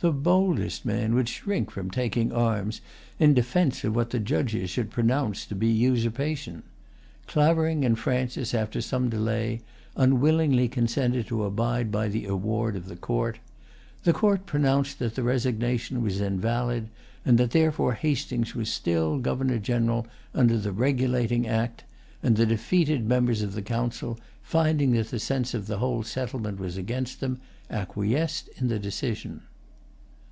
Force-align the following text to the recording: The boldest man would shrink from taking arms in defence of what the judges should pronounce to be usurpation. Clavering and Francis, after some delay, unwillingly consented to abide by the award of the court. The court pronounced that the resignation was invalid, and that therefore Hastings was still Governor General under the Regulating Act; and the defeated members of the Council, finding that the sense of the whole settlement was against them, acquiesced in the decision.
The 0.00 0.12
boldest 0.12 0.84
man 0.84 1.14
would 1.14 1.30
shrink 1.30 1.70
from 1.70 1.90
taking 1.90 2.30
arms 2.30 2.82
in 3.18 3.32
defence 3.32 3.84
of 3.84 3.96
what 3.96 4.10
the 4.10 4.18
judges 4.18 4.68
should 4.68 4.90
pronounce 4.90 5.46
to 5.46 5.54
be 5.54 5.68
usurpation. 5.68 6.62
Clavering 7.26 7.86
and 7.86 7.98
Francis, 7.98 8.52
after 8.52 8.82
some 8.82 9.08
delay, 9.08 9.62
unwillingly 9.96 10.68
consented 10.68 11.26
to 11.28 11.44
abide 11.44 11.90
by 11.90 12.08
the 12.08 12.26
award 12.26 12.76
of 12.76 12.84
the 12.84 12.96
court. 12.96 13.38
The 14.02 14.12
court 14.12 14.44
pronounced 14.44 14.98
that 14.98 15.14
the 15.14 15.22
resignation 15.22 16.02
was 16.02 16.20
invalid, 16.20 16.90
and 17.24 17.38
that 17.38 17.52
therefore 17.52 17.94
Hastings 17.94 18.54
was 18.54 18.68
still 18.70 19.18
Governor 19.18 19.58
General 19.58 20.06
under 20.34 20.58
the 20.58 20.72
Regulating 20.72 21.48
Act; 21.48 21.84
and 22.22 22.36
the 22.36 22.44
defeated 22.44 23.08
members 23.08 23.40
of 23.40 23.54
the 23.54 23.62
Council, 23.62 24.20
finding 24.42 24.92
that 24.92 25.08
the 25.08 25.18
sense 25.18 25.54
of 25.54 25.66
the 25.66 25.78
whole 25.78 26.02
settlement 26.02 26.60
was 26.60 26.76
against 26.76 27.20
them, 27.20 27.40
acquiesced 27.70 28.50
in 28.58 28.68
the 28.68 28.78
decision. 28.78 29.40